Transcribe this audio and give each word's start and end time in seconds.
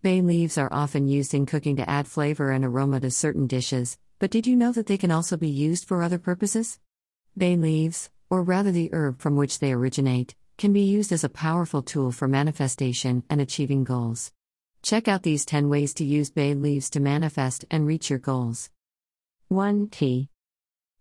Bay 0.00 0.20
leaves 0.20 0.56
are 0.56 0.72
often 0.72 1.08
used 1.08 1.34
in 1.34 1.44
cooking 1.44 1.74
to 1.74 1.90
add 1.90 2.06
flavor 2.06 2.52
and 2.52 2.64
aroma 2.64 3.00
to 3.00 3.10
certain 3.10 3.48
dishes, 3.48 3.98
but 4.20 4.30
did 4.30 4.46
you 4.46 4.54
know 4.54 4.70
that 4.70 4.86
they 4.86 4.96
can 4.96 5.10
also 5.10 5.36
be 5.36 5.48
used 5.48 5.84
for 5.84 6.04
other 6.04 6.18
purposes? 6.18 6.78
Bay 7.36 7.56
leaves, 7.56 8.08
or 8.30 8.44
rather 8.44 8.70
the 8.70 8.90
herb 8.92 9.20
from 9.20 9.34
which 9.34 9.58
they 9.58 9.72
originate, 9.72 10.36
can 10.56 10.72
be 10.72 10.82
used 10.82 11.10
as 11.10 11.24
a 11.24 11.28
powerful 11.28 11.82
tool 11.82 12.12
for 12.12 12.28
manifestation 12.28 13.24
and 13.28 13.40
achieving 13.40 13.82
goals. 13.82 14.30
Check 14.82 15.08
out 15.08 15.24
these 15.24 15.44
10 15.44 15.68
ways 15.68 15.92
to 15.94 16.04
use 16.04 16.30
bay 16.30 16.54
leaves 16.54 16.90
to 16.90 17.00
manifest 17.00 17.64
and 17.68 17.84
reach 17.84 18.08
your 18.08 18.20
goals. 18.20 18.70
1. 19.48 19.88
Tea. 19.88 20.28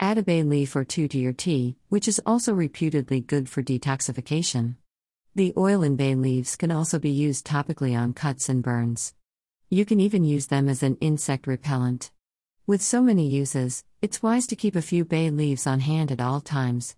Add 0.00 0.18
a 0.18 0.24
bay 0.24 0.42
leaf 0.42 0.74
or 0.74 0.82
two 0.82 1.06
to 1.06 1.18
your 1.18 1.32
tea, 1.32 1.76
which 1.90 2.08
is 2.08 2.20
also 2.26 2.52
reputedly 2.52 3.20
good 3.20 3.48
for 3.48 3.62
detoxification. 3.62 4.74
The 5.36 5.54
oil 5.56 5.84
in 5.84 5.94
bay 5.94 6.16
leaves 6.16 6.56
can 6.56 6.72
also 6.72 6.98
be 6.98 7.10
used 7.10 7.46
topically 7.46 7.96
on 7.96 8.14
cuts 8.14 8.48
and 8.48 8.64
burns. 8.64 9.14
You 9.68 9.84
can 9.84 10.00
even 10.00 10.24
use 10.24 10.48
them 10.48 10.68
as 10.68 10.82
an 10.82 10.96
insect 11.00 11.46
repellent. 11.46 12.10
With 12.66 12.82
so 12.82 13.00
many 13.00 13.28
uses, 13.28 13.84
it's 14.02 14.24
wise 14.24 14.48
to 14.48 14.56
keep 14.56 14.74
a 14.74 14.82
few 14.82 15.04
bay 15.04 15.30
leaves 15.30 15.68
on 15.68 15.78
hand 15.80 16.10
at 16.10 16.20
all 16.20 16.40
times. 16.40 16.96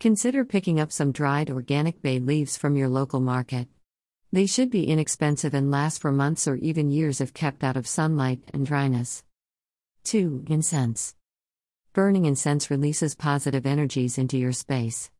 Consider 0.00 0.44
picking 0.44 0.80
up 0.80 0.90
some 0.90 1.12
dried 1.12 1.50
organic 1.50 2.02
bay 2.02 2.18
leaves 2.18 2.56
from 2.56 2.76
your 2.76 2.88
local 2.88 3.20
market. 3.20 3.68
They 4.32 4.46
should 4.46 4.70
be 4.70 4.88
inexpensive 4.88 5.54
and 5.54 5.70
last 5.70 6.00
for 6.00 6.10
months 6.10 6.48
or 6.48 6.56
even 6.56 6.90
years 6.90 7.20
if 7.20 7.32
kept 7.32 7.62
out 7.62 7.76
of 7.76 7.86
sunlight 7.86 8.40
and 8.52 8.66
dryness. 8.66 9.22
2. 10.02 10.46
Incense. 10.48 11.14
Burning 11.92 12.24
incense 12.24 12.70
releases 12.72 13.14
positive 13.14 13.66
energies 13.66 14.18
into 14.18 14.36
your 14.36 14.52
space. 14.52 15.12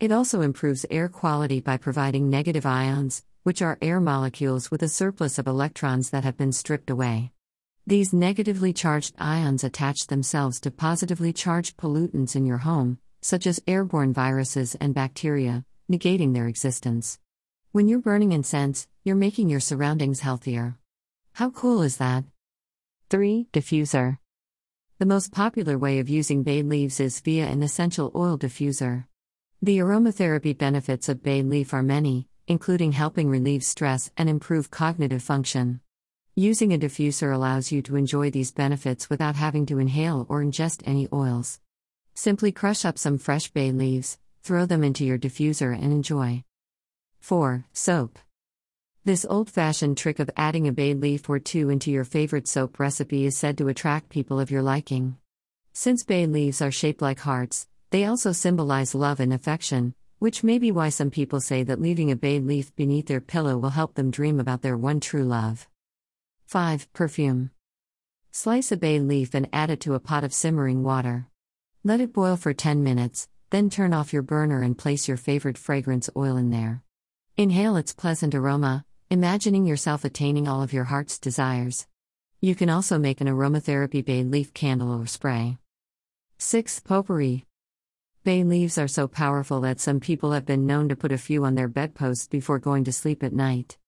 It 0.00 0.12
also 0.12 0.40
improves 0.40 0.86
air 0.90 1.10
quality 1.10 1.60
by 1.60 1.76
providing 1.76 2.30
negative 2.30 2.64
ions, 2.64 3.22
which 3.42 3.60
are 3.60 3.76
air 3.82 4.00
molecules 4.00 4.70
with 4.70 4.82
a 4.82 4.88
surplus 4.88 5.38
of 5.38 5.46
electrons 5.46 6.08
that 6.08 6.24
have 6.24 6.38
been 6.38 6.52
stripped 6.52 6.88
away. 6.88 7.32
These 7.86 8.14
negatively 8.14 8.72
charged 8.72 9.14
ions 9.18 9.62
attach 9.62 10.06
themselves 10.06 10.58
to 10.60 10.70
positively 10.70 11.34
charged 11.34 11.76
pollutants 11.76 12.34
in 12.34 12.46
your 12.46 12.58
home, 12.58 12.98
such 13.20 13.46
as 13.46 13.60
airborne 13.66 14.14
viruses 14.14 14.74
and 14.76 14.94
bacteria, 14.94 15.66
negating 15.92 16.32
their 16.32 16.48
existence. 16.48 17.18
When 17.72 17.86
you're 17.86 17.98
burning 17.98 18.32
incense, 18.32 18.88
you're 19.04 19.16
making 19.16 19.50
your 19.50 19.60
surroundings 19.60 20.20
healthier. 20.20 20.78
How 21.34 21.50
cool 21.50 21.82
is 21.82 21.98
that? 21.98 22.24
3. 23.10 23.48
Diffuser. 23.52 24.16
The 24.98 25.04
most 25.04 25.30
popular 25.30 25.76
way 25.76 25.98
of 25.98 26.08
using 26.08 26.42
bay 26.42 26.62
leaves 26.62 27.00
is 27.00 27.20
via 27.20 27.46
an 27.46 27.62
essential 27.62 28.10
oil 28.14 28.38
diffuser. 28.38 29.04
The 29.62 29.76
aromatherapy 29.76 30.56
benefits 30.56 31.10
of 31.10 31.22
bay 31.22 31.42
leaf 31.42 31.74
are 31.74 31.82
many, 31.82 32.26
including 32.48 32.92
helping 32.92 33.28
relieve 33.28 33.62
stress 33.62 34.10
and 34.16 34.26
improve 34.26 34.70
cognitive 34.70 35.22
function. 35.22 35.80
Using 36.34 36.72
a 36.72 36.78
diffuser 36.78 37.34
allows 37.34 37.70
you 37.70 37.82
to 37.82 37.96
enjoy 37.96 38.30
these 38.30 38.52
benefits 38.52 39.10
without 39.10 39.36
having 39.36 39.66
to 39.66 39.78
inhale 39.78 40.24
or 40.30 40.42
ingest 40.42 40.80
any 40.86 41.08
oils. 41.12 41.60
Simply 42.14 42.52
crush 42.52 42.86
up 42.86 42.96
some 42.96 43.18
fresh 43.18 43.50
bay 43.50 43.70
leaves, 43.70 44.18
throw 44.42 44.64
them 44.64 44.82
into 44.82 45.04
your 45.04 45.18
diffuser, 45.18 45.74
and 45.74 45.92
enjoy. 45.92 46.42
4. 47.18 47.66
Soap. 47.74 48.18
This 49.04 49.26
old 49.28 49.50
fashioned 49.50 49.98
trick 49.98 50.20
of 50.20 50.30
adding 50.38 50.68
a 50.68 50.72
bay 50.72 50.94
leaf 50.94 51.28
or 51.28 51.38
two 51.38 51.68
into 51.68 51.90
your 51.90 52.04
favorite 52.04 52.48
soap 52.48 52.80
recipe 52.80 53.26
is 53.26 53.36
said 53.36 53.58
to 53.58 53.68
attract 53.68 54.08
people 54.08 54.40
of 54.40 54.50
your 54.50 54.62
liking. 54.62 55.18
Since 55.74 56.04
bay 56.04 56.24
leaves 56.24 56.62
are 56.62 56.70
shaped 56.70 57.02
like 57.02 57.20
hearts, 57.20 57.66
they 57.90 58.04
also 58.04 58.32
symbolize 58.32 58.94
love 58.94 59.20
and 59.20 59.32
affection, 59.32 59.94
which 60.20 60.44
may 60.44 60.58
be 60.58 60.70
why 60.70 60.88
some 60.88 61.10
people 61.10 61.40
say 61.40 61.62
that 61.64 61.80
leaving 61.80 62.10
a 62.10 62.16
bay 62.16 62.38
leaf 62.38 62.74
beneath 62.76 63.06
their 63.06 63.20
pillow 63.20 63.58
will 63.58 63.70
help 63.70 63.94
them 63.94 64.10
dream 64.10 64.38
about 64.38 64.62
their 64.62 64.76
one 64.76 65.00
true 65.00 65.24
love. 65.24 65.68
5. 66.46 66.92
Perfume. 66.92 67.50
Slice 68.30 68.70
a 68.70 68.76
bay 68.76 69.00
leaf 69.00 69.34
and 69.34 69.48
add 69.52 69.70
it 69.70 69.80
to 69.80 69.94
a 69.94 70.00
pot 70.00 70.22
of 70.22 70.32
simmering 70.32 70.84
water. 70.84 71.26
Let 71.82 72.00
it 72.00 72.12
boil 72.12 72.36
for 72.36 72.52
10 72.52 72.84
minutes, 72.84 73.28
then 73.50 73.70
turn 73.70 73.92
off 73.92 74.12
your 74.12 74.22
burner 74.22 74.62
and 74.62 74.78
place 74.78 75.08
your 75.08 75.16
favorite 75.16 75.58
fragrance 75.58 76.08
oil 76.16 76.36
in 76.36 76.50
there. 76.50 76.82
Inhale 77.36 77.76
its 77.76 77.92
pleasant 77.92 78.34
aroma, 78.34 78.84
imagining 79.10 79.66
yourself 79.66 80.04
attaining 80.04 80.46
all 80.46 80.62
of 80.62 80.72
your 80.72 80.84
heart's 80.84 81.18
desires. 81.18 81.86
You 82.40 82.54
can 82.54 82.70
also 82.70 82.98
make 82.98 83.20
an 83.20 83.26
aromatherapy 83.26 84.04
bay 84.04 84.22
leaf 84.22 84.54
candle 84.54 84.92
or 84.92 85.06
spray. 85.06 85.58
6. 86.38 86.80
Potpourri. 86.80 87.46
Bay 88.22 88.44
leaves 88.44 88.76
are 88.76 88.86
so 88.86 89.08
powerful 89.08 89.62
that 89.62 89.80
some 89.80 89.98
people 89.98 90.32
have 90.32 90.44
been 90.44 90.66
known 90.66 90.90
to 90.90 90.96
put 90.96 91.10
a 91.10 91.16
few 91.16 91.42
on 91.46 91.54
their 91.54 91.68
bedposts 91.68 92.28
before 92.28 92.58
going 92.58 92.84
to 92.84 92.92
sleep 92.92 93.22
at 93.22 93.32
night. 93.32 93.78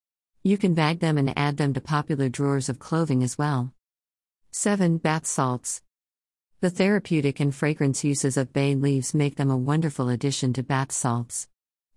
You 0.42 0.56
can 0.56 0.72
bag 0.72 1.00
them 1.00 1.18
and 1.18 1.36
add 1.38 1.58
them 1.58 1.74
to 1.74 1.82
popular 1.82 2.30
drawers 2.30 2.70
of 2.70 2.78
clothing 2.78 3.22
as 3.22 3.36
well. 3.36 3.74
7. 4.50 4.96
Bath 4.96 5.26
salts. 5.26 5.82
The 6.62 6.70
therapeutic 6.70 7.40
and 7.40 7.54
fragrance 7.54 8.04
uses 8.04 8.38
of 8.38 8.54
bay 8.54 8.74
leaves 8.74 9.12
make 9.12 9.36
them 9.36 9.50
a 9.50 9.56
wonderful 9.56 10.08
addition 10.08 10.54
to 10.54 10.62
bath 10.62 10.92
salts. 10.92 11.46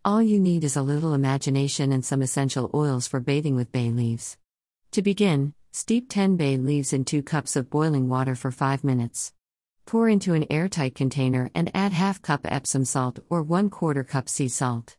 All 0.04 0.22
you 0.22 0.38
need 0.38 0.66
is 0.66 0.76
a 0.76 0.82
little 0.82 1.14
imagination 1.14 1.94
and 1.94 2.04
some 2.04 2.22
essential 2.22 2.70
oils 2.74 3.08
for 3.08 3.22
bathing 3.22 3.56
with 3.56 3.72
bay 3.72 3.92
leaves. 3.92 4.38
To 4.92 5.02
begin, 5.02 5.54
steep 5.72 6.10
10 6.10 6.36
bay 6.36 6.58
leaves 6.58 6.92
in 6.92 7.06
2 7.06 7.24
cups 7.24 7.56
of 7.56 7.70
boiling 7.70 8.10
water 8.10 8.36
for 8.36 8.52
5 8.52 8.84
minutes. 8.84 9.32
Pour 9.86 10.10
into 10.10 10.34
an 10.34 10.48
airtight 10.50 10.96
container 10.96 11.52
and 11.54 11.70
add 11.76 11.94
half 11.94 12.20
cup 12.20 12.42
Epsom 12.46 12.86
salt 12.86 13.20
or 13.30 13.44
1 13.44 13.70
quarter 13.70 14.04
cup 14.04 14.28
sea 14.28 14.48
salt. 14.48 14.98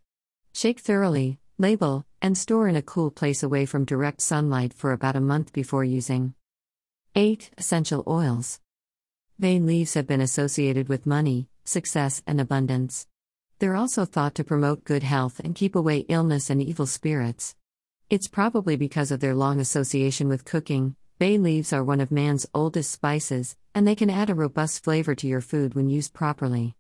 Shake 0.55 0.79
thoroughly, 0.79 1.41
label, 1.59 2.07
and 2.23 2.39
store 2.39 2.69
in 2.69 2.77
a 2.77 2.83
cool 2.83 3.11
place 3.11 3.43
away 3.43 3.67
from 3.67 3.85
direct 3.85 4.21
sunlight 4.21 4.73
for 4.73 4.93
about 4.93 5.17
a 5.17 5.21
month 5.21 5.53
before 5.53 5.83
using. 5.83 6.35
8. 7.17 7.51
Essential 7.59 8.05
oils. 8.07 8.61
Bay 9.41 9.59
leaves 9.59 9.95
have 9.95 10.07
been 10.07 10.21
associated 10.21 10.89
with 10.89 11.05
money, 11.05 11.49
success, 11.65 12.23
and 12.25 12.41
abundance. 12.41 13.09
They're 13.59 13.75
also 13.75 14.05
thought 14.05 14.37
to 14.37 14.45
promote 14.45 14.85
good 14.85 15.03
health 15.03 15.41
and 15.41 15.57
keep 15.57 15.75
away 15.75 16.07
illness 16.09 16.49
and 16.49 16.63
evil 16.63 16.87
spirits. 16.87 17.57
It's 18.09 18.29
probably 18.29 18.77
because 18.77 19.11
of 19.11 19.19
their 19.19 19.35
long 19.35 19.59
association 19.59 20.29
with 20.29 20.45
cooking, 20.45 20.95
Bay 21.19 21.39
leaves 21.39 21.73
are 21.73 21.83
one 21.83 22.03
of 22.03 22.11
man's 22.13 22.47
oldest 22.53 22.91
spices, 22.91 23.57
and 23.77 23.87
they 23.87 23.95
can 23.95 24.09
add 24.09 24.31
a 24.31 24.35
robust 24.35 24.83
flavor 24.83 25.15
to 25.15 25.27
your 25.27 25.43
food 25.43 25.75
when 25.75 25.91
used 25.91 26.15
properly. 26.15 26.75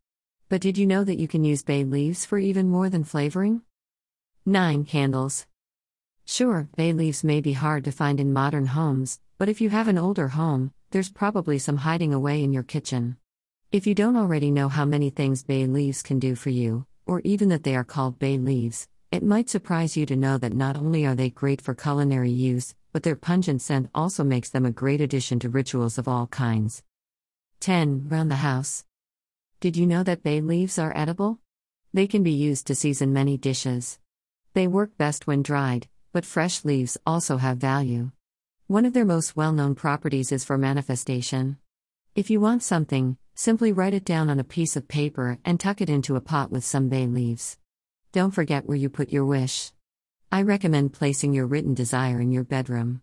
But 0.48 0.62
did 0.62 0.78
you 0.78 0.86
know 0.86 1.04
that 1.04 1.18
you 1.18 1.28
can 1.28 1.44
use 1.44 1.62
bay 1.62 1.84
leaves 1.84 2.24
for 2.24 2.38
even 2.38 2.70
more 2.70 2.88
than 2.88 3.04
flavoring? 3.04 3.60
9. 4.46 4.86
Candles. 4.86 5.46
Sure, 6.24 6.70
bay 6.74 6.94
leaves 6.94 7.22
may 7.22 7.42
be 7.42 7.52
hard 7.52 7.84
to 7.84 7.92
find 7.92 8.18
in 8.18 8.32
modern 8.32 8.64
homes, 8.64 9.20
but 9.36 9.50
if 9.50 9.60
you 9.60 9.68
have 9.68 9.88
an 9.88 9.98
older 9.98 10.28
home, 10.28 10.72
there's 10.90 11.10
probably 11.10 11.58
some 11.58 11.76
hiding 11.76 12.14
away 12.14 12.42
in 12.42 12.54
your 12.54 12.62
kitchen. 12.62 13.18
If 13.70 13.86
you 13.86 13.94
don't 13.94 14.16
already 14.16 14.50
know 14.50 14.70
how 14.70 14.86
many 14.86 15.10
things 15.10 15.44
bay 15.44 15.66
leaves 15.66 16.02
can 16.02 16.18
do 16.18 16.34
for 16.34 16.48
you, 16.48 16.86
or 17.04 17.20
even 17.24 17.50
that 17.50 17.62
they 17.62 17.76
are 17.76 17.84
called 17.84 18.18
bay 18.18 18.38
leaves, 18.38 18.88
it 19.16 19.22
might 19.22 19.48
surprise 19.48 19.96
you 19.96 20.04
to 20.04 20.14
know 20.14 20.36
that 20.36 20.52
not 20.52 20.76
only 20.76 21.06
are 21.06 21.14
they 21.14 21.30
great 21.30 21.62
for 21.62 21.74
culinary 21.74 22.30
use, 22.30 22.74
but 22.92 23.02
their 23.02 23.16
pungent 23.16 23.62
scent 23.62 23.88
also 23.94 24.22
makes 24.22 24.50
them 24.50 24.66
a 24.66 24.70
great 24.70 25.00
addition 25.00 25.38
to 25.38 25.48
rituals 25.48 25.96
of 25.96 26.06
all 26.06 26.26
kinds. 26.26 26.82
10. 27.60 28.10
Round 28.10 28.30
the 28.30 28.44
house. 28.44 28.84
Did 29.58 29.74
you 29.74 29.86
know 29.86 30.02
that 30.02 30.22
bay 30.22 30.42
leaves 30.42 30.78
are 30.78 30.94
edible? 30.94 31.38
They 31.94 32.06
can 32.06 32.22
be 32.22 32.32
used 32.32 32.66
to 32.66 32.74
season 32.74 33.14
many 33.14 33.38
dishes. 33.38 33.98
They 34.52 34.66
work 34.66 34.98
best 34.98 35.26
when 35.26 35.42
dried, 35.42 35.88
but 36.12 36.26
fresh 36.26 36.62
leaves 36.62 36.98
also 37.06 37.38
have 37.38 37.56
value. 37.56 38.10
One 38.66 38.84
of 38.84 38.92
their 38.92 39.06
most 39.06 39.34
well 39.34 39.52
known 39.52 39.74
properties 39.74 40.30
is 40.30 40.44
for 40.44 40.58
manifestation. 40.58 41.56
If 42.14 42.28
you 42.28 42.38
want 42.38 42.62
something, 42.62 43.16
simply 43.34 43.72
write 43.72 43.94
it 43.94 44.04
down 44.04 44.28
on 44.28 44.38
a 44.38 44.44
piece 44.44 44.76
of 44.76 44.88
paper 44.88 45.38
and 45.42 45.58
tuck 45.58 45.80
it 45.80 45.88
into 45.88 46.16
a 46.16 46.20
pot 46.20 46.50
with 46.52 46.64
some 46.64 46.90
bay 46.90 47.06
leaves. 47.06 47.56
Don't 48.12 48.30
forget 48.30 48.66
where 48.66 48.76
you 48.76 48.88
put 48.88 49.12
your 49.12 49.24
wish. 49.24 49.72
I 50.32 50.42
recommend 50.42 50.92
placing 50.92 51.32
your 51.32 51.46
written 51.46 51.74
desire 51.74 52.20
in 52.20 52.32
your 52.32 52.44
bedroom. 52.44 53.02